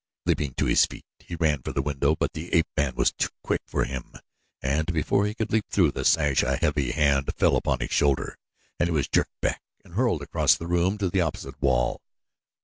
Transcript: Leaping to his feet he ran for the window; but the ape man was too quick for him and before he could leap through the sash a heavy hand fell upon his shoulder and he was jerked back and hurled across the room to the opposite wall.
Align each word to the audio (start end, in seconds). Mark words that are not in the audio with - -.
Leaping 0.25 0.55
to 0.55 0.65
his 0.65 0.83
feet 0.87 1.05
he 1.19 1.35
ran 1.35 1.61
for 1.61 1.73
the 1.73 1.81
window; 1.83 2.15
but 2.15 2.33
the 2.33 2.51
ape 2.55 2.65
man 2.75 2.95
was 2.95 3.11
too 3.11 3.29
quick 3.43 3.61
for 3.67 3.83
him 3.83 4.13
and 4.59 4.91
before 4.91 5.27
he 5.27 5.35
could 5.35 5.51
leap 5.51 5.65
through 5.69 5.91
the 5.91 6.03
sash 6.03 6.41
a 6.41 6.55
heavy 6.55 6.89
hand 6.89 7.29
fell 7.37 7.55
upon 7.55 7.81
his 7.81 7.91
shoulder 7.91 8.35
and 8.79 8.87
he 8.89 8.93
was 8.93 9.07
jerked 9.07 9.39
back 9.43 9.61
and 9.85 9.93
hurled 9.93 10.23
across 10.23 10.55
the 10.57 10.65
room 10.65 10.97
to 10.97 11.07
the 11.07 11.21
opposite 11.21 11.61
wall. 11.61 12.01